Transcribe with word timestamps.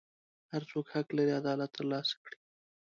هر 0.51 0.61
څوک 0.69 0.85
حق 0.93 1.07
لري 1.17 1.33
عدالت 1.39 1.69
ترلاسه 1.77 2.15
کړي. 2.23 2.37